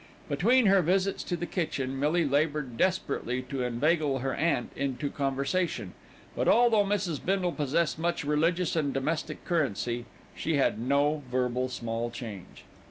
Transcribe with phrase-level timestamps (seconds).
[0.27, 5.93] Between her visits to the kitchen, Millie laboured desperately to inveigle her aunt into conversation;
[6.35, 7.23] but although Mrs.
[7.23, 12.63] Bindle possessed much religious and domestic currency, she had no verbal small change.